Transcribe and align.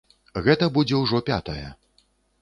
Гэта 0.47 0.69
будзе 0.79 0.95
ўжо 1.03 1.23
пятая. 1.29 1.67